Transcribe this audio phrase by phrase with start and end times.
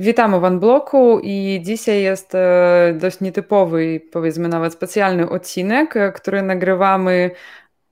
[0.00, 6.42] Witamy w Unbloku i dzisiaj jest e, dość nietypowy, powiedzmy nawet specjalny odcinek, e, który
[6.42, 7.30] nagrywamy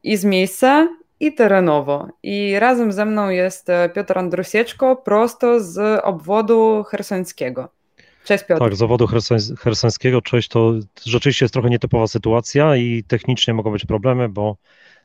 [0.03, 0.89] i z miejsca,
[1.21, 2.09] i terenowo.
[2.23, 7.69] I razem ze mną jest e, Piotr Andrusieczko, prosto z obwodu hersońskiego.
[8.25, 8.63] Cześć Piotr.
[8.63, 9.07] Tak, z obwodu
[9.59, 10.73] hersońskiego, cześć, to
[11.05, 14.57] rzeczywiście jest trochę nietypowa sytuacja i technicznie mogą być problemy, bo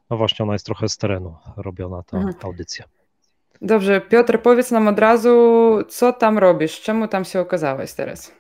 [0.10, 2.36] no właśnie ona jest trochę z terenu robiona, ta mhm.
[2.44, 2.86] audycja.
[3.64, 8.34] Dobrze, Piotr, powiedz nam od razu, co tam robisz, czemu tam się okazałeś teraz?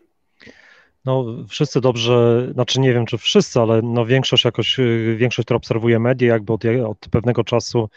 [1.06, 4.78] No, wszyscy dobrze, znaczy nie wiem czy wszyscy, ale no większość jakoś,
[5.16, 7.90] większość, która obserwuje media, jakby od, od pewnego czasu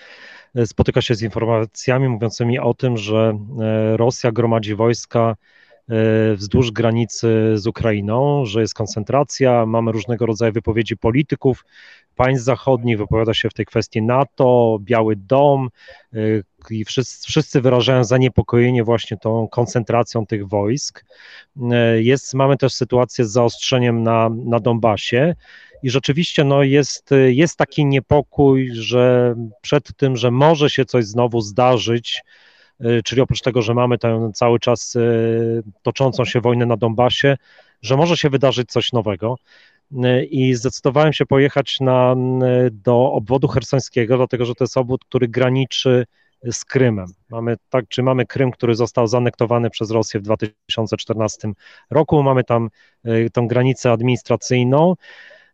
[0.54, 5.36] e, spotyka się z informacjami mówiącymi o tym, że e, Rosja gromadzi wojska
[6.34, 11.64] wzdłuż granicy z Ukrainą, że jest koncentracja, mamy różnego rodzaju wypowiedzi polityków
[12.16, 15.68] państw zachodnich, wypowiada się w tej kwestii NATO, Biały Dom,
[16.70, 21.04] i wszyscy, wszyscy wyrażają zaniepokojenie właśnie tą koncentracją tych wojsk.
[21.72, 25.34] E, jest, mamy też sytuację z zaostrzeniem na, na Donbasie
[25.82, 31.40] i rzeczywiście no, jest, jest taki niepokój, że przed tym, że może się coś znowu
[31.40, 32.22] zdarzyć,
[32.80, 35.00] e, czyli oprócz tego, że mamy tę cały czas e,
[35.82, 37.36] toczącą się wojnę na Donbasie,
[37.82, 39.36] że może się wydarzyć coś nowego
[40.30, 42.16] i zdecydowałem się pojechać na,
[42.72, 46.06] do obwodu hersońskiego, dlatego że to jest obwód, który graniczy
[46.44, 47.06] z Krymem.
[47.30, 51.48] Mamy, tak, czy mamy Krym, który został zanektowany przez Rosję w 2014
[51.90, 52.70] roku, mamy tam
[53.06, 54.94] y, tą granicę administracyjną,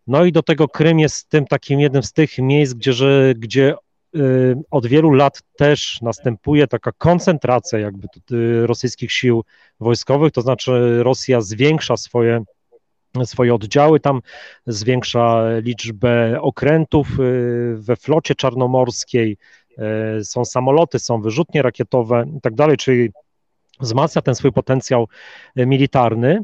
[0.06, 3.75] no i do tego Krym jest tym takim jednym z tych miejsc, gdzie, że, gdzie
[4.16, 9.44] y, od wielu lat też następuje taka koncentracja jakby y, rosyjskich sił
[9.80, 12.44] wojskowych, to znaczy Rosja zwiększa swoje
[13.25, 14.20] swoje oddziały, tam
[14.66, 17.08] zwiększa liczbę okrętów
[17.75, 19.36] we flocie czarnomorskiej,
[20.23, 23.10] są samoloty, są wyrzutnie rakietowe i tak dalej, czyli
[23.81, 25.09] wzmacnia ten swój potencjał
[25.56, 26.41] e, militarny.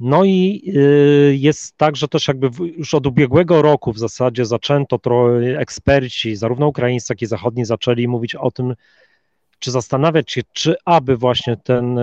[0.00, 0.80] No i e,
[1.34, 6.66] jest tak, że też jakby już od ubiegłego roku w zasadzie zaczęto trochę eksperci, zarówno
[6.66, 8.74] ukraińscy, jak i zachodni, zaczęli mówić o tym,
[9.58, 12.00] czy zastanawiać się, czy aby właśnie ten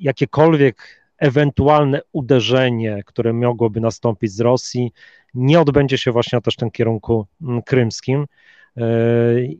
[0.00, 4.92] jakiekolwiek ewentualne uderzenie, które mogłoby nastąpić z Rosji,
[5.34, 7.26] nie odbędzie się właśnie też tym kierunku
[7.66, 8.26] krymskim.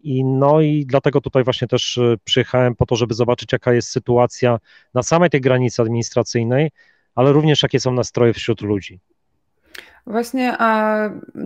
[0.03, 3.89] I no i dlatego tutaj właśnie też e, przyjechałem po to, żeby zobaczyć, jaka jest
[3.89, 4.59] sytuacja
[4.95, 6.71] na samej tej granicy administracyjnej,
[7.15, 9.01] ale również jakie są nastroje wśród ludzi.
[10.07, 10.99] Właśnie, a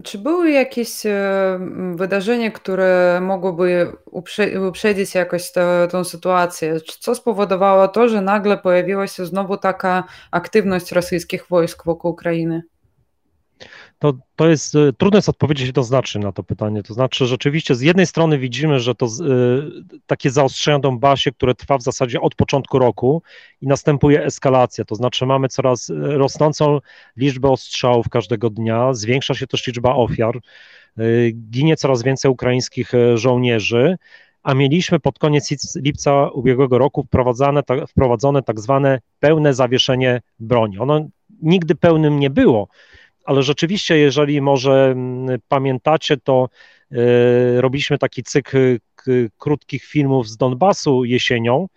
[0.04, 1.60] czy były jakieś e,
[1.94, 3.92] wydarzenia, które mogłyby
[4.68, 5.52] uprzedzić jakoś
[5.90, 6.80] tą sytuację?
[7.00, 12.62] Co spowodowało to, że nagle pojawiła się znowu taka aktywność rosyjskich wojsk wokół Ukrainy?
[14.00, 16.82] To, to jest, e, trudno jest odpowiedzieć jednoznacznie na to pytanie.
[16.82, 19.08] To znaczy, rzeczywiście z jednej strony widzimy, że to y,
[20.06, 23.22] takie zaostrzenia Donbasie, które trwa w zasadzie od początku roku
[23.60, 26.78] i następuje eskalacja, to znaczy mamy coraz rosnącą
[27.16, 30.40] liczbę ostrzałów każdego dnia, zwiększa się też liczba ofiar,
[31.32, 33.96] ginie coraz więcej ukraińskich żołnierzy,
[34.42, 40.78] a mieliśmy pod koniec lipca ubiegłego roku wprowadzane, ta, wprowadzone tak zwane pełne zawieszenie broni.
[40.78, 41.08] Ono
[41.42, 42.68] nigdy pełnym nie było,
[43.24, 46.48] ale rzeczywiście, jeżeli może mm, pamiętacie, to
[46.92, 48.78] e, robiliśmy taki cykl
[49.38, 51.68] krótkich filmów z Donbasu jesienią.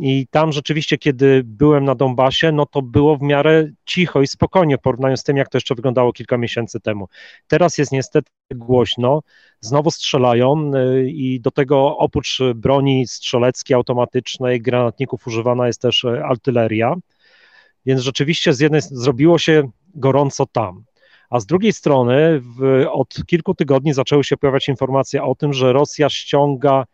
[0.00, 4.76] I tam rzeczywiście, kiedy byłem na Donbasie, no to było w miarę cicho i spokojnie
[4.76, 7.08] w porównaniu z tym, jak to jeszcze wyglądało kilka miesięcy temu.
[7.46, 9.22] Teraz jest niestety głośno,
[9.60, 16.24] znowu strzelają e, i do tego oprócz broni strzeleckiej, automatycznej, granatników używana jest też e,
[16.24, 16.94] artyleria.
[17.86, 20.84] Więc rzeczywiście z jednej zrobiło się gorąco tam.
[21.30, 25.72] A z drugiej strony w, od kilku tygodni zaczęły się pojawiać informacje o tym, że
[25.72, 26.84] Rosja ściąga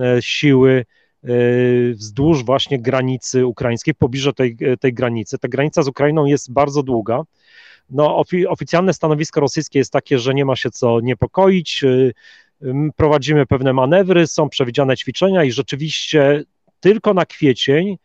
[0.00, 0.84] e, siły
[1.24, 1.28] e,
[1.92, 5.38] wzdłuż właśnie granicy ukraińskiej, pobliżu tej, tej granicy.
[5.38, 7.22] Ta granica z Ukrainą jest bardzo długa.
[7.90, 11.84] No, ofi oficjalne stanowisko rosyjskie jest takie, że nie ma się co niepokoić.
[11.84, 12.12] E,
[12.96, 16.44] prowadzimy pewne manewry, są przewidziane ćwiczenia i rzeczywiście
[16.80, 17.96] tylko na kwiecień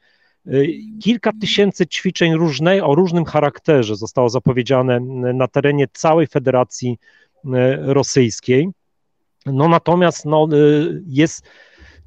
[1.02, 5.00] kilka tysięcy ćwiczeń różnej, o różnym charakterze zostało zapowiedziane
[5.34, 6.98] na terenie całej Federacji
[7.46, 7.50] y,
[7.82, 8.70] Rosyjskiej.
[9.46, 11.46] No natomiast no, y, jest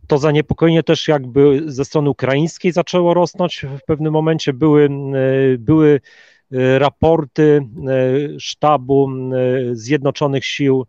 [0.06, 3.66] to zaniepokojenie też jakby ze strony ukraińskiej zaczęło rosnąć.
[3.82, 4.88] W pewnym momencie były,
[5.58, 6.00] były
[6.78, 7.60] raporty
[8.38, 9.10] sztabu
[9.72, 10.86] Zjednoczonych Sił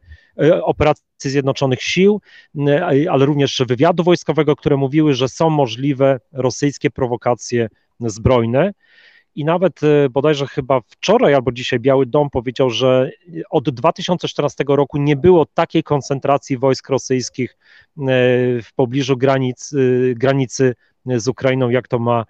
[0.64, 2.22] operacji Zjednoczonych Sił,
[2.68, 7.70] e, ale również wywiadu wojskowego, które mówiły, że są możliwe rosyjskie prowokacje
[8.00, 8.72] zbrojne.
[9.36, 13.12] I nawet e, bodajże chyba wczoraj albo dzisiaj Biały Dom powiedział, że
[13.50, 17.58] od 2014 roku nie było takiej koncentracji wojsk rosyjskich
[18.64, 19.74] w pobliżu granic,
[20.16, 20.76] granicy
[21.06, 22.26] z Ukrainą, jak to ma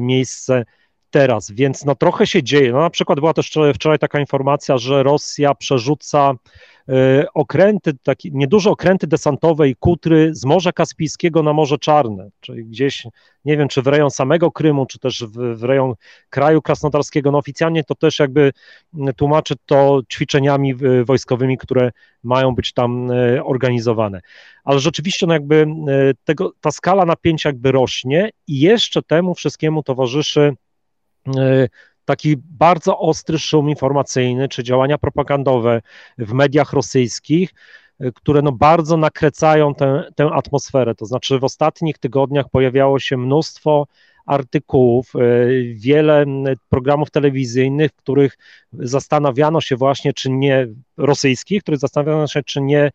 [0.00, 0.64] miejsce
[1.10, 2.72] teraz, więc no trochę się dzieje.
[2.72, 6.34] No na przykład była też wczoraj taka informacja, że Rosja przerzuca
[6.75, 6.75] E,
[7.34, 13.06] okręty, takie nieduże okręty desantowe i kutry z Morza Kaspijskiego na Morze Czarne, czyli gdzieś,
[13.44, 15.94] nie wiem, czy w rejon samego Krymu, czy też w, w rejon
[16.30, 17.30] kraju krasnodarskiego.
[17.30, 18.52] No oficjalnie to też jakby
[19.16, 20.74] tłumaczy to ćwiczeniami
[21.04, 21.90] wojskowymi, które
[22.22, 24.20] mają być tam e, organizowane.
[24.64, 29.82] Ale rzeczywiście no jakby e, tego, ta skala napięcia jakby rośnie i jeszcze temu wszystkiemu
[29.82, 30.54] towarzyszy
[32.06, 35.82] taki bardzo ostry szum informacyjny czy działania propagandowe
[36.18, 37.50] w mediach rosyjskich,
[38.00, 40.94] y, które no bardzo nakrecają tę, tę atmosferę.
[40.94, 43.86] To znaczy w ostatnich tygodniach pojawiało się mnóstwo
[44.26, 46.24] artykułów, y, wiele
[46.68, 48.38] programów telewizyjnych, w których
[48.72, 50.66] zastanawiano się właśnie, czy nie
[50.96, 52.90] rosyjskich, w których zastanawiano się, czy nie,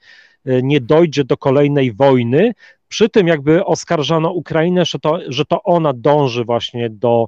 [0.48, 2.54] y, nie dojdzie do kolejnej wojny.
[2.88, 7.28] Przy tym jakby oskarżano Ukrainę, że to, że to ona dąży właśnie do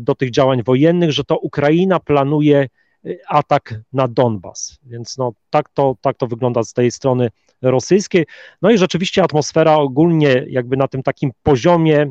[0.00, 2.58] do tych działań wojennych, że to Ukraina planuje
[3.04, 4.78] e, atak na Donbas.
[4.82, 7.30] Więc no, tak, to, tak to wygląda z tej strony
[7.62, 8.26] rosyjskiej.
[8.62, 12.08] No i rzeczywiście atmosfera ogólnie jakby na tym takim poziomie e,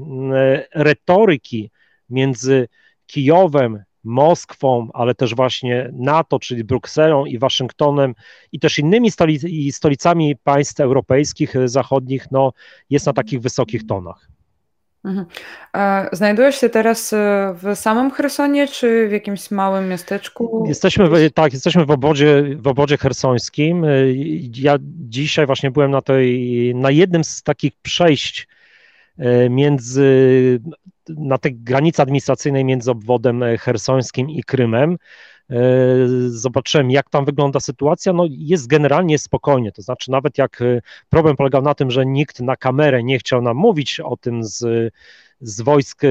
[0.75, 1.71] retoryki
[2.09, 2.67] między
[3.05, 8.15] Kijowem, Moskwą, ale też właśnie NATO, czyli Brukselą i Waszyngtonem
[8.51, 9.43] i też innymi stolic
[9.75, 12.53] stolicami państw europejskich, zachodnich, no,
[12.89, 14.29] jest na takich wysokich tonach.
[15.03, 15.25] Mhm.
[16.11, 20.65] Znajdujesz się teraz e, w samym Chersonie, czy w jakimś małym miasteczku?
[20.67, 23.85] Jesteśmy, w, tak, jesteśmy w obodzie, w obodzie hersońskim.
[23.85, 23.89] E,
[24.55, 28.47] ja dzisiaj właśnie byłem na, tej, na jednym z takich przejść
[29.49, 30.59] między,
[31.09, 34.97] na tej granicy administracyjnej między obwodem hersońskim i Krymem.
[36.27, 38.13] Zobaczyłem, jak tam wygląda sytuacja.
[38.13, 39.71] No, jest generalnie spokojnie.
[39.71, 40.63] To znaczy, nawet jak
[41.09, 44.91] problem polegał na tym, że nikt na kamerę nie chciał nam mówić o tym z,
[45.41, 46.01] z wojsk,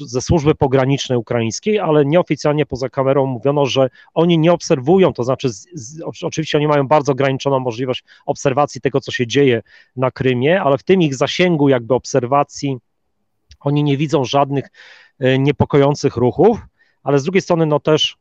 [0.00, 5.48] ze służby pogranicznej ukraińskiej, ale nieoficjalnie poza kamerą mówiono, że oni nie obserwują, to znaczy,
[5.48, 9.62] z, z, oczywiście oni mają bardzo ograniczoną możliwość obserwacji tego, co się dzieje
[9.96, 12.76] na Krymie, ale w tym ich zasięgu jakby obserwacji
[13.60, 14.68] oni nie widzą żadnych
[15.38, 16.58] niepokojących ruchów,
[17.02, 18.16] ale z drugiej strony, no też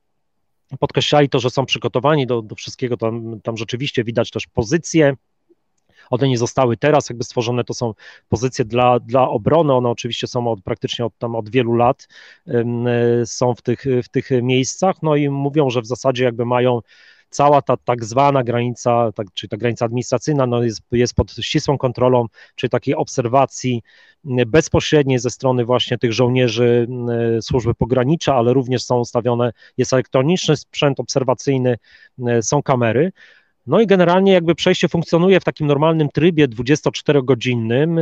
[0.80, 5.16] podkreślali to, że są przygotowani do, do wszystkiego, tam, tam rzeczywiście widać też pozycje,
[6.12, 7.94] one nie zostały teraz jakby stworzone, to są
[8.30, 12.08] pozycje dla, dla obrony, one oczywiście są od, praktycznie od, tam od wielu lat,
[13.26, 16.82] są w tych, w tych miejscach, no i mówią, że w zasadzie jakby mają
[17.32, 21.78] cała ta tak zwana granica, tak, czyli ta granica administracyjna no jest, jest pod ścisłą
[21.78, 22.26] kontrolą,
[22.56, 23.82] czyli takiej obserwacji
[24.48, 26.88] bezpośredniej ze strony właśnie tych żołnierzy
[27.42, 31.78] służby pogranicza, ale również są ustawione, jest elektroniczny sprzęt obserwacyjny,
[32.42, 33.12] są kamery.
[33.68, 38.00] No i generalnie jakby przejście funkcjonuje w takim normalnym trybie 24-godzinnym,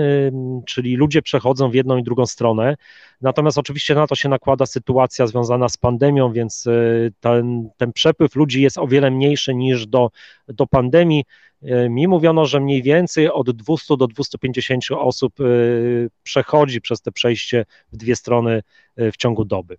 [0.65, 2.75] czyli ludzie przechodzą w jedną i drugą stronę.
[3.21, 8.35] Natomiast oczywiście na to się nakłada sytuacja związana z pandemią, więc y, ten, ten przepływ
[8.35, 10.09] ludzi jest o wiele mniejszy niż do,
[10.47, 11.23] do pandemii.
[11.63, 17.11] Y, mi mówiono, że mniej więcej od 200 do 250 osób y, przechodzi przez te
[17.11, 18.61] przejście w dwie strony
[18.97, 19.77] w ciągu doby.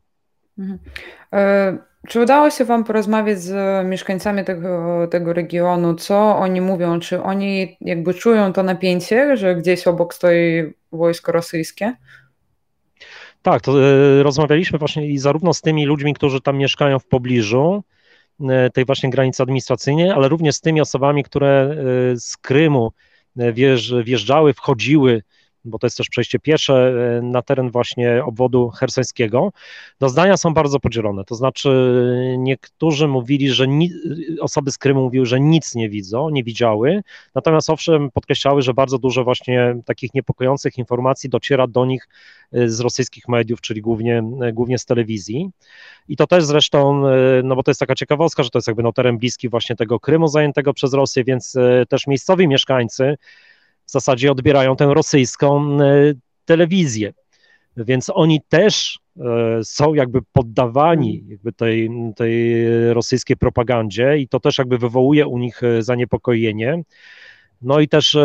[0.61, 0.79] Mhm.
[1.33, 1.79] E,
[2.09, 5.95] czy udało się Wam porozmawiać z mieszkańcami tego, tego regionu?
[5.95, 7.00] Co oni mówią?
[7.00, 11.97] Czy oni jakby czują to napięcie, że gdzieś obok stoi wojsko rosyjskie?
[13.43, 17.85] Tak, to e, rozmawialiśmy właśnie i zarówno z tymi ludźmi, którzy tam mieszkają w pobliżu
[18.40, 21.76] e, tej właśnie granicy administracyjnej, ale również z tymi osobami, które
[22.17, 22.93] z Krymu
[24.05, 25.23] wjeżdżały, wchodziły
[25.64, 29.52] bo to jest też przejście piesze e, na teren właśnie obwodu hersońskiego,
[30.00, 31.25] no zdania są bardzo podzielone.
[31.25, 31.71] To znaczy,
[32.38, 33.93] niektórzy mówili, że ni-
[34.40, 37.02] osoby z Krymu mówiły, że nic nie widzą, nie widziały,
[37.35, 42.09] natomiast owszem, podkreślały, że bardzo dużo właśnie takich niepokojących informacji dociera do nich
[42.52, 45.50] e, z rosyjskich mediów, czyli głównie, e, głównie z telewizji.
[46.09, 47.02] I to też zresztą,
[47.45, 50.00] no bo to jest taka ciekawostka, że to jest jakby no teren bliski właśnie tego
[50.00, 51.55] Krymu zajętego przez Rosję, więc
[51.88, 53.17] też miejscowi mieszkańcy
[53.90, 55.87] w zasadzie odbierają tę rosyjską e,
[56.44, 57.12] telewizję.
[57.76, 64.59] Więc oni też e, są jakby poddawani jakby tej, tej rosyjskiej propagandzie i to też
[64.59, 66.82] jakby wywołuje u nich e, zaniepokojenie.
[67.62, 68.16] No i też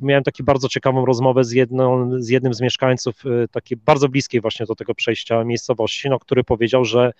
[0.00, 4.66] miałem taką bardzo ciekawą rozmowę z, jedną, z jednym z mieszkańców takiej bardzo bliskiej właśnie
[4.66, 7.12] do tego przejścia miejscowości, no, który powiedział, że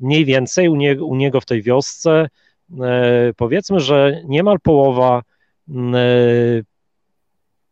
[0.00, 0.72] mniej więcej u,
[1.06, 2.28] u niego w tej wiosce
[3.36, 5.22] powiedzmy, że niemal połowa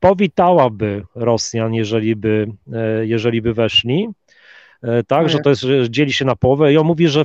[0.01, 4.09] powitałaby Rosjan, jeżeli by, e, jeżeli by weszli.
[4.83, 7.23] E, tak, że to jest, że dzieli się na połowę i on mówi, że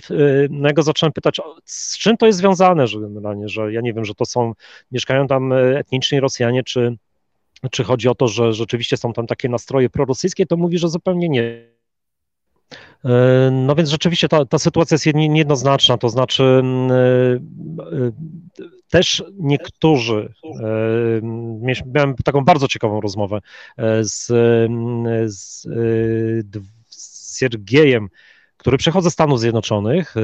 [0.49, 3.93] no ja go zacząłem pytać, z czym to jest związane, że generalnie, że ja nie
[3.93, 4.53] wiem, że to są,
[4.91, 6.97] mieszkają tam etniczni Rosjanie, czy,
[7.71, 11.29] czy chodzi o to, że rzeczywiście są tam takie nastroje prorosyjskie, to mówi, że zupełnie
[11.29, 11.74] nie.
[13.51, 16.89] No więc rzeczywiście ta, ta sytuacja jest niejednoznaczna, to znaczy mm,
[18.89, 20.33] też niektórzy,
[21.85, 23.39] miałem taką bardzo ciekawą rozmowę
[24.01, 24.27] z,
[25.25, 25.61] z,
[26.89, 28.09] z Siergiejem,
[28.57, 30.15] który przyjechał ze Stanów Zjednoczonych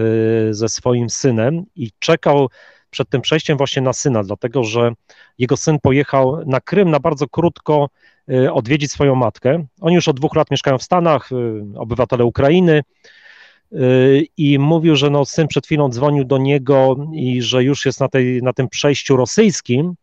[0.52, 2.50] ze swoim synem i czekał
[2.92, 4.92] przed tym przejściem właśnie na syna, dlatego że
[5.38, 7.90] jego syn pojechał na Krym na bardzo krótko
[8.30, 9.66] y, odwiedzić swoją matkę.
[9.82, 12.84] Oni już od dwóch lat mieszkają w Stanach, y, obywatele Ukrainy.
[13.74, 18.00] Y, I mówił, że no, syn przed chwilą dzwonił do niego i że już jest
[18.00, 19.96] na, tej, na tym przejściu rosyjskim,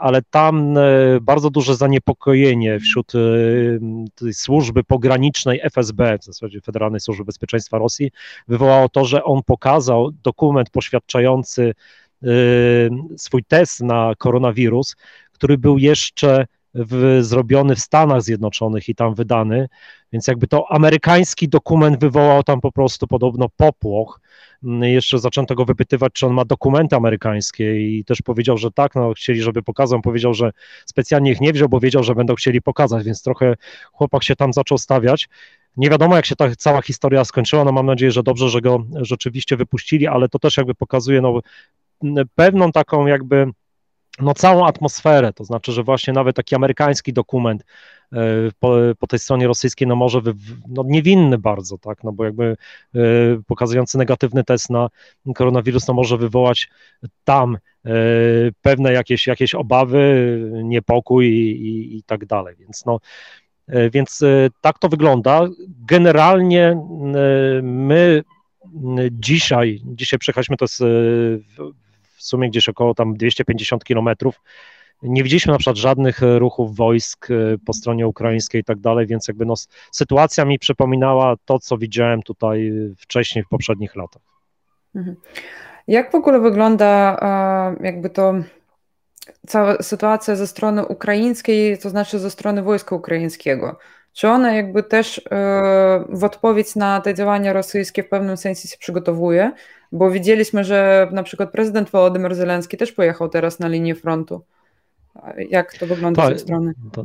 [0.00, 0.82] ale tam e,
[1.20, 8.10] bardzo duże zaniepokojenie wśród e, służby pogranicznej FSB, w zasadzie Federalnej Służby Bezpieczeństwa Rosji,
[8.48, 11.74] wywołało to, że on pokazał dokument poświadczający
[13.16, 14.96] swój test na koronawirus,
[15.32, 19.68] który był jeszcze w, zrobiony w Stanach Zjednoczonych i tam wydany,
[20.12, 24.20] więc jakby to amerykański dokument wywołał tam po prostu podobno popłoch.
[24.64, 28.94] Mm, jeszcze zaczęto go wypytywać, czy on ma dokumenty amerykańskie i też powiedział, że tak,
[28.94, 30.50] no chcieli, żeby pokazał, powiedział, że
[30.86, 33.54] specjalnie ich nie wziął, bo wiedział, że będą chcieli pokazać, więc trochę
[33.92, 35.28] chłopak się tam zaczął stawiać.
[35.76, 38.84] Nie wiadomo, jak się ta cała historia skończyła, no mam nadzieję, że dobrze, że go
[38.94, 41.40] rzeczywiście wypuścili, ale to też jakby pokazuje no,
[42.34, 43.46] pewną taką jakby
[44.20, 47.64] no, całą atmosferę, to znaczy, że właśnie nawet taki amerykański dokument
[48.12, 48.16] e,
[48.60, 50.34] po, po tej stronie rosyjskiej no może wy,
[50.68, 52.56] no niewinny bardzo, tak, no bo jakby
[52.94, 52.98] e,
[53.46, 54.88] pokazujący negatywny test na
[55.34, 56.68] koronawirus no może wywołać
[57.24, 57.90] tam e,
[58.62, 62.98] pewne jakieś, jakieś obawy, niepokój i, i, i tak dalej, więc no
[63.92, 64.24] więc
[64.60, 65.48] tak to wygląda.
[65.88, 66.82] Generalnie
[67.62, 68.22] my
[69.10, 70.82] dzisiaj, dzisiaj przejechaliśmy to z
[72.18, 74.40] w sumie gdzieś około tam 250 kilometrów.
[75.02, 77.34] Nie widzieliśmy na przykład żadnych e, ruchów wojsk e,
[77.66, 79.54] po stronie ukraińskiej i tak dalej, więc jakby no,
[79.92, 84.22] sytuacja mi przypominała to, co widziałem tutaj wcześniej w poprzednich latach.
[84.94, 85.16] Mhm.
[85.88, 87.16] Jak w ogóle wygląda
[87.80, 88.34] jakby to
[89.46, 93.78] cała sytuacja ze strony ukraińskiej, to znaczy ze strony wojska ukraińskiego?
[94.12, 98.76] Czy ona jakby też e, w odpowiedź na te działania rosyjskie w pewnym sensie się
[98.78, 99.52] przygotowuje?
[99.92, 104.44] Bo widzieliśmy, że na przykład prezydent Wołodymyr Zelenski też pojechał teraz na linię frontu.
[105.50, 106.72] Jak to wygląda tak, z tej strony?
[106.92, 107.04] To,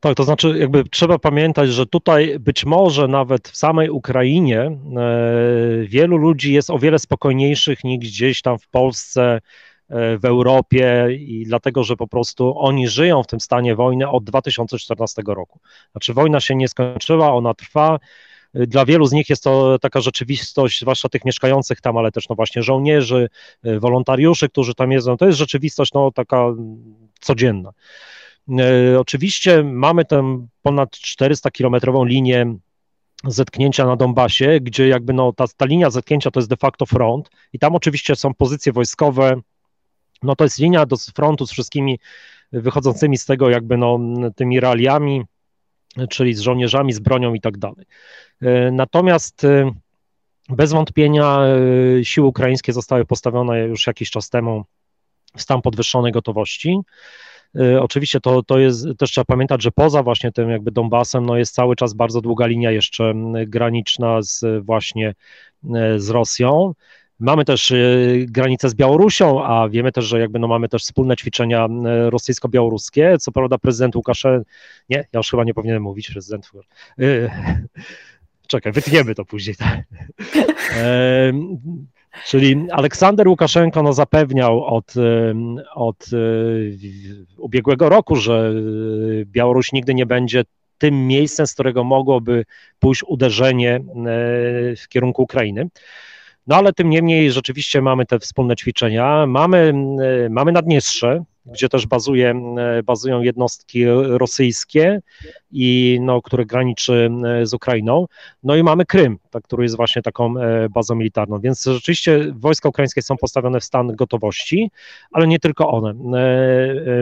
[0.00, 4.76] tak, to znaczy jakby trzeba pamiętać, że tutaj być może nawet w samej Ukrainie e,
[5.82, 9.40] wielu ludzi jest o wiele spokojniejszych niż gdzieś tam w Polsce,
[9.88, 14.24] e, w Europie i dlatego, że po prostu oni żyją w tym stanie wojny od
[14.24, 15.60] 2014 roku.
[15.92, 17.98] Znaczy wojna się nie skończyła, ona trwa,
[18.54, 22.36] dla wielu z nich jest to taka rzeczywistość, zwłaszcza tych mieszkających tam, ale też no
[22.36, 23.28] właśnie żołnierzy,
[23.66, 25.16] y, wolontariuszy, którzy tam jeżdżą.
[25.16, 26.44] To jest rzeczywistość no, taka
[27.20, 27.72] codzienna.
[28.92, 32.56] Y, oczywiście mamy tę ponad 400-kilometrową linię
[33.24, 37.30] zetknięcia na Donbasie, gdzie jakby no, ta, ta linia zetknięcia to jest de facto front
[37.52, 39.40] i tam oczywiście są pozycje wojskowe,
[40.22, 41.98] no to jest linia do frontu z wszystkimi
[42.52, 43.98] wychodzącymi z tego jakby no,
[44.36, 45.24] tymi realiami,
[46.10, 47.86] czyli z żołnierzami, z bronią i tak dalej.
[48.42, 49.70] E, natomiast e,
[50.48, 51.38] bez wątpienia
[52.00, 54.64] e, siły ukraińskie zostały postawione już jakiś czas temu
[55.36, 56.78] w stan podwyższonej gotowości.
[57.80, 61.54] Oczywiście to, to jest, też trzeba pamiętać, że poza właśnie tym jakby Donbasem, no jest
[61.54, 63.14] cały czas bardzo długa linia jeszcze
[63.46, 65.14] graniczna z właśnie
[65.96, 66.74] z Rosją.
[67.18, 67.72] Mamy też
[68.26, 71.68] granicę z Białorusią, a wiemy też, że jakby no mamy też wspólne ćwiczenia
[72.10, 73.18] rosyjsko-białoruskie.
[73.18, 74.50] Co prawda prezydent Łukaszenko,
[74.88, 76.50] nie, ja już chyba nie powinienem mówić prezydent.
[78.48, 79.56] Czekaj, wytniemy to później.
[79.56, 79.82] Tak.
[82.26, 84.94] Czyli Aleksander Łukaszenko no, zapewniał od,
[85.74, 86.06] od
[87.36, 88.52] ubiegłego roku, że
[89.24, 90.44] Białoruś nigdy nie będzie
[90.78, 92.44] tym miejscem, z którego mogłoby
[92.78, 93.80] pójść uderzenie
[94.76, 95.68] w kierunku Ukrainy.
[96.48, 99.26] No ale tym niemniej rzeczywiście mamy te wspólne ćwiczenia.
[99.26, 99.74] Mamy,
[100.24, 105.00] e, mamy Naddniestrze, gdzie też bazuje, e, bazują jednostki rosyjskie,
[105.50, 108.06] i, no, które graniczy e, z Ukrainą.
[108.42, 110.34] No i mamy Krym, tak, który jest właśnie taką
[110.70, 111.40] bazą militarną.
[111.40, 114.70] Więc rzeczywiście wojska ukraińskie są postawione w stan gotowości,
[115.12, 115.94] ale nie tylko one.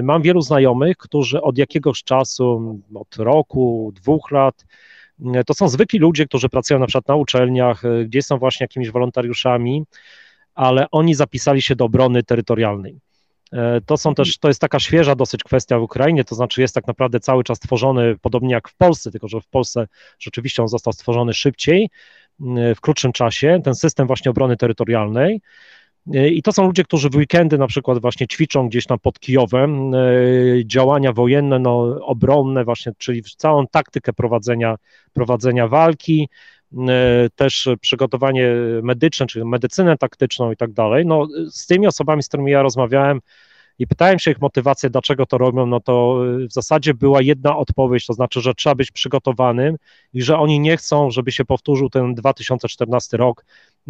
[0.03, 4.65] Mam wielu znajomych, którzy od jakiegoś czasu, od roku, dwóch lat,
[5.47, 8.91] to są zwykli ludzie, którzy pracują na przykład na uczelniach, e, gdzie są właśnie jakimiś
[8.91, 9.85] wolontariuszami,
[10.55, 13.01] ale oni zapisali się do obrony terytorialnej.
[13.53, 16.75] E, to są też, to jest taka świeża dosyć kwestia w Ukrainie, to znaczy jest
[16.75, 19.87] tak naprawdę cały czas tworzony podobnie jak w Polsce, tylko że w Polsce
[20.19, 21.91] rzeczywiście on został stworzony szybciej,
[22.77, 25.41] w krótszym czasie, ten system właśnie obrony terytorialnej.
[26.15, 29.21] E, I to są ludzie, którzy w weekendy na przykład właśnie ćwiczą gdzieś tam pod
[29.21, 29.99] Kijowem e,
[30.65, 34.77] działania wojenne, no, obronne właśnie, czyli całą taktykę prowadzenia,
[35.13, 36.29] prowadzenia walki.
[37.37, 38.49] też przygotowanie
[38.83, 41.07] medyczne, czy medycynę taktyczną i tak dalej.
[41.07, 43.21] No, z tymi osobami, z którymi ja rozmawiałem,
[43.79, 46.21] i pytałem się ich motywację, dlaczego to robią, no to
[46.51, 49.77] w zasadzie była jedna odpowiedź, to znaczy, że trzeba być przygotowanym
[50.13, 53.45] i że oni nie chcą, żeby się powtórzył ten 2014 rok,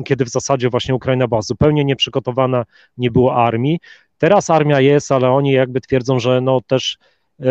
[0.04, 2.64] kiedy w zasadzie właśnie Ukraina była zupełnie nieprzygotowana,
[2.98, 3.78] nie było armii.
[4.18, 6.98] Teraz armia jest, ale oni jakby twierdzą, że no też
[7.38, 7.46] yy,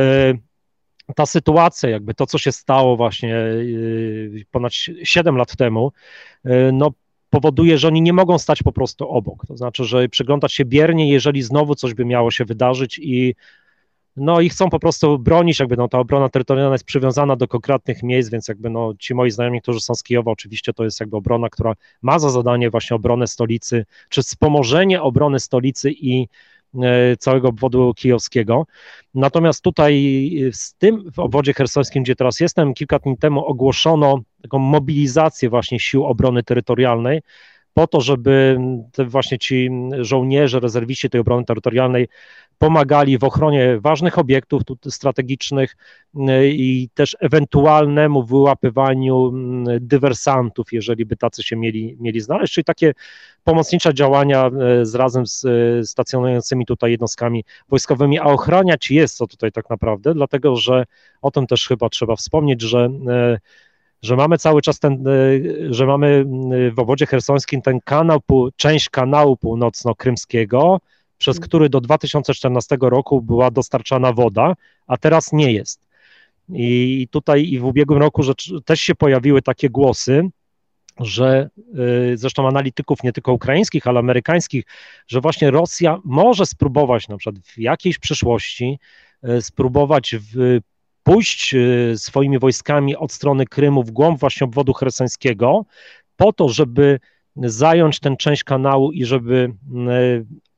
[1.15, 4.73] ta sytuacja, jakby to, co się stało właśnie yy, ponad
[5.03, 5.91] 7 lat temu,
[6.45, 6.91] yy, no
[7.29, 9.45] powoduje, że oni nie mogą stać po prostu obok.
[9.47, 13.35] To znaczy, że przyglądać się biernie, jeżeli znowu coś by miało się wydarzyć i
[14.17, 18.03] no i chcą po prostu bronić, jakby no, ta obrona terytorialna jest przywiązana do konkretnych
[18.03, 21.17] miejsc, więc jakby no, ci moi znajomi, którzy są z Kijowa, oczywiście to jest jakby
[21.17, 26.27] obrona, która ma za zadanie właśnie obronę stolicy, czy wspomożenie obrony stolicy i
[26.83, 28.67] e, całego obwodu kijowskiego.
[29.13, 29.93] Natomiast tutaj
[30.51, 35.79] z tym w obwodzie hersońskim, gdzie teraz jestem, kilka dni temu ogłoszono taką mobilizację właśnie
[35.79, 37.21] sił obrony terytorialnej,
[37.75, 38.57] po to, żeby
[39.07, 42.07] właśnie ci żołnierze, rezerwiści tej obrony terytorialnej
[42.57, 45.75] pomagali w ochronie ważnych obiektów strategicznych
[46.15, 52.65] y, i też ewentualnemu wyłapywaniu mm, dywersantów, jeżeli by tacy się mieli, mieli znaleźć, czyli
[52.65, 52.93] takie
[53.43, 54.51] pomocnicze działania
[54.81, 59.69] y, z razem z y, stacjonującymi tutaj jednostkami wojskowymi, a ochraniać jest to tutaj tak
[59.69, 60.85] naprawdę, dlatego że
[61.21, 62.89] o tym też chyba trzeba wspomnieć, że
[64.05, 65.03] że mamy cały czas ten,
[65.69, 66.25] że mamy
[66.75, 68.19] w obwodzie hersońskim ten kanał,
[68.55, 70.77] część kanału północno-krymskiego,
[71.17, 71.47] przez mhm.
[71.47, 74.53] który do 2014 roku była dostarczana woda,
[74.87, 75.87] a teraz nie jest.
[76.49, 80.29] I tutaj i w ubiegłym roku rzecz, też się pojawiły takie głosy,
[80.99, 81.49] że
[82.13, 84.63] y, zresztą analityków nie tylko ukraińskich, ale amerykańskich,
[85.07, 88.79] że właśnie Rosja może spróbować na przykład w jakiejś przyszłości
[89.29, 90.59] y, spróbować w,
[91.05, 95.65] pójść y, swoimi wojskami od strony Krymu w głąb właśnie obwodu hersońskiego,
[96.15, 96.99] po to, żeby
[97.35, 99.53] zająć tę część kanału i żeby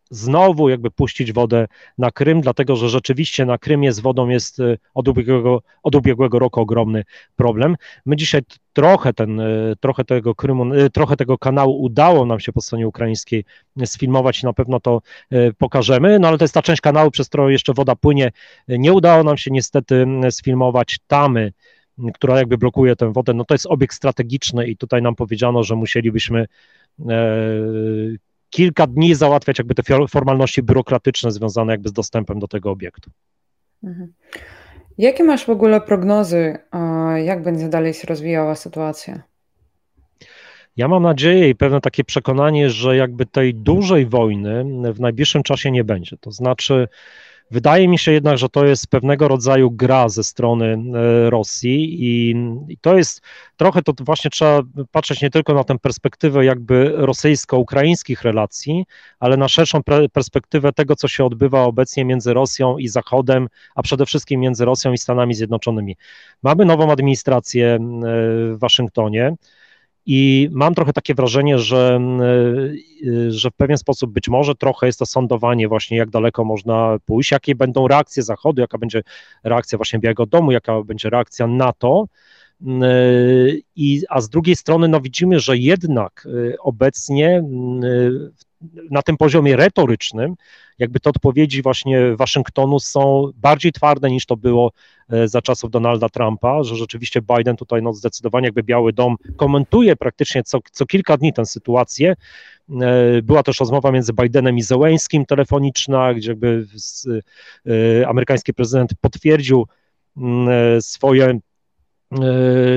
[0.09, 1.67] znowu jakby puścić wodę
[1.97, 6.39] na Krym, dlatego że rzeczywiście na Krymie z wodą jest y, od ubiegłego, od ubiegłego
[6.39, 7.03] roku ogromny
[7.35, 7.75] problem.
[8.05, 8.41] My dzisiaj
[8.73, 12.87] trochę, ten, y, trochę, tego Krymu, y, trochę tego kanału udało nam się po stronie
[12.87, 13.45] ukraińskiej
[13.85, 15.01] sfilmować i na pewno to
[15.57, 18.31] pokażemy, no ale to jest ta część kanału, przez którą jeszcze woda płynie.
[18.67, 21.53] Nie udało nam się niestety sfilmować tamy,
[22.13, 25.75] która jakby blokuje tę wodę, no to jest obiekt strategiczny i tutaj nam powiedziano, że
[25.75, 26.45] musielibyśmy
[28.49, 33.11] kilka dni załatwiać jakby te formalności biurokratyczne związane jakby z dostępem do tego obiektu.
[33.83, 34.13] Mhm.
[34.97, 36.57] Jakie masz w ogóle prognozy,
[37.23, 39.23] jak będzie dalej się rozwijała sytuacja?
[40.77, 45.71] Ja mam nadzieję i pewne takie przekonanie, że jakby tej dużej wojny w najbliższym czasie
[45.71, 46.17] nie będzie.
[46.17, 46.87] To znaczy,
[47.51, 52.35] Wydaje mi się jednak, że to jest pewnego rodzaju gra ze strony e, Rosji i,
[52.67, 53.21] i to jest
[53.57, 58.85] trochę to właśnie trzeba patrzeć nie tylko na tę perspektywę jakby rosyjsko-ukraińskich relacji,
[59.19, 59.81] ale na szerszą
[60.13, 64.93] perspektywę tego, co się odbywa obecnie między Rosją i Zachodem, a przede wszystkim między Rosją
[64.93, 65.95] i Stanami Zjednoczonymi.
[66.43, 69.35] Mamy nową administrację e, w Waszyngtonie.
[70.09, 71.99] I mam trochę takie wrażenie, że,
[73.03, 76.97] y, że w pewien sposób być może trochę jest to sądowanie właśnie, jak daleko można
[77.05, 79.03] pójść, jakie będą reakcje Zachodu, jaka będzie
[79.43, 82.05] reakcja właśnie Białego Domu, jaka będzie reakcja NATO.
[82.61, 87.43] Y, I, a z drugiej strony no widzimy, że jednak y, obecnie
[88.91, 90.35] na tym poziomie retorycznym,
[90.79, 94.71] jakby te odpowiedzi właśnie Waszyngtonu są bardziej twarde niż to było
[95.09, 99.95] e, za czasów Donalda Trumpa, że rzeczywiście Biden tutaj no zdecydowanie jakby Biały Dom komentuje
[99.95, 102.15] praktycznie co, co kilka dni tę sytuację.
[102.81, 106.65] E, była też rozmowa między Bidenem i Zełęskim telefoniczna, gdzie jakby
[107.67, 109.67] e, amerykański prezydent potwierdził
[110.17, 111.39] mm, swoje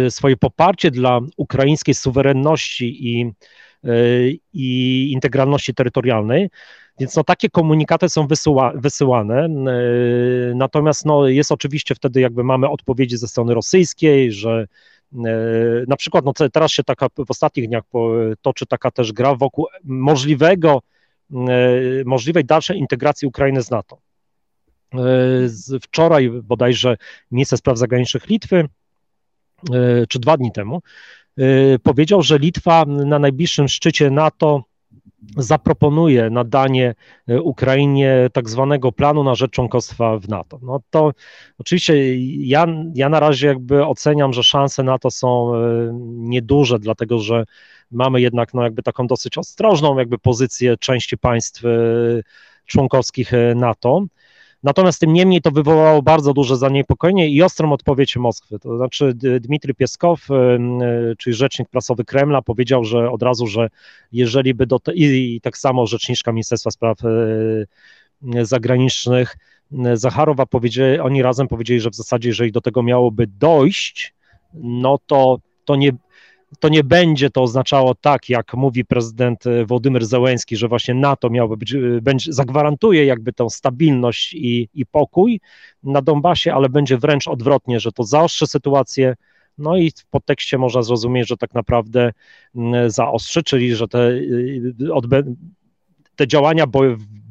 [0.08, 3.32] swoje poparcie dla ukraińskiej suwerenności i
[4.52, 6.50] i integralności terytorialnej.
[7.00, 9.48] Więc no, takie komunikaty są wysyła, wysyłane.
[10.54, 14.66] Natomiast no, jest oczywiście wtedy jakby mamy odpowiedzi ze strony rosyjskiej, że
[15.88, 17.84] na przykład no, teraz się taka w ostatnich dniach
[18.42, 20.82] toczy taka też gra wokół możliwego,
[22.04, 23.98] możliwej dalszej integracji Ukrainy z NATO.
[25.82, 26.96] Wczoraj bodajże
[27.30, 28.68] minister spraw zagranicznych Litwy,
[30.08, 30.82] czy dwa dni temu,
[31.82, 34.64] powiedział, że Litwa na najbliższym szczycie NATO
[35.36, 36.94] zaproponuje nadanie
[37.30, 40.58] y, Ukrainie tak zwanego planu na rzecz członkostwa w NATO.
[40.62, 41.12] No to
[41.58, 41.94] oczywiście
[42.46, 47.44] ja, ja na razie jakby oceniam, że szanse na to są y, nieduże, dlatego że
[47.90, 51.62] mamy jednak no jakby taką dosyć ostrożną jakby pozycję części państw
[52.66, 54.04] członkowskich NATO.
[54.62, 58.58] Natomiast tym niemniej to wywołało bardzo duże zaniepokojenie i ostrą odpowiedź Moskwy.
[58.58, 60.26] To znaczy Dmitrij Pieskow,
[61.18, 63.68] czyli rzecznik prasowy Kremla, powiedział, że od razu, że
[64.12, 66.98] jeżeli by do te, i tak samo rzeczniczka Ministerstwa Spraw
[68.42, 69.36] Zagranicznych
[69.94, 74.14] Zacharowa powiedzieli, oni razem powiedzieli, że w zasadzie jeżeli do tego miałoby dojść,
[74.54, 75.92] no to to nie,
[76.58, 81.30] to nie będzie to oznaczało tak, jak mówi prezydent e, Władimir Zełenski, że właśnie NATO
[81.30, 85.40] miałoby być, e, będzie, zagwarantuje jakby tą stabilność i, i pokój
[85.82, 89.16] na Donbasie, ale będzie wręcz odwrotnie, że to zaostrzy sytuację,
[89.58, 92.12] no i w podtekście można zrozumieć, że tak naprawdę
[92.86, 95.22] zaostrzy, czyli że te, e,
[96.16, 96.66] te działania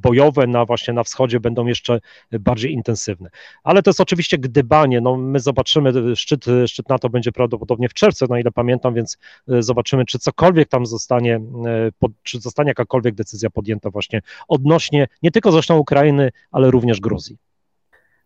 [0.02, 2.00] bojowe na właśnie na wschodzie będą jeszcze
[2.32, 3.30] bardziej intensywne.
[3.64, 8.26] Ale to jest oczywiście gdybanie, no my zobaczymy, szczyt, szczyt NATO będzie prawdopodobnie w czerwcu,
[8.30, 9.18] na ile pamiętam, więc
[9.50, 11.36] e, zobaczymy, czy cokolwiek tam zostanie,
[11.66, 17.38] e, czy zostanie jakakolwiek decyzja podjęta właśnie odnośnie nie tylko zresztą Ukrainy, ale również Gruzji.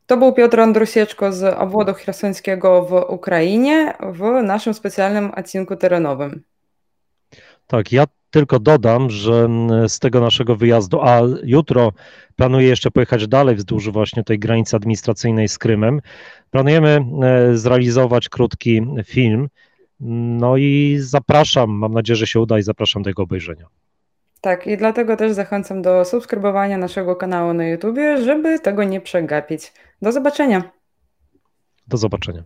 [0.06, 6.44] To był Piotr Andrusieczko z obwodu chersońskiego w Ukrainie w naszym specjalnym odcinku terenowym.
[7.68, 9.50] Tak, ja tylko dodam, że
[9.88, 11.92] z tego naszego wyjazdu, a jutro
[12.36, 16.02] planuję jeszcze pojechać dalej wzdłuż właśnie tej granicy administracyjnej z Krymem.
[16.52, 19.48] Planujemy e, zrealizować krótki film.
[20.40, 23.66] No i zapraszam, mam nadzieję, że się uda i zapraszam do jego obejrzenia.
[24.42, 29.74] Tak, i dlatego też zachęcam do subskrybowania naszego kanału na YouTube, żeby tego nie przegapić.
[30.02, 30.64] Do zobaczenia.
[31.88, 32.44] Do zobaczenia.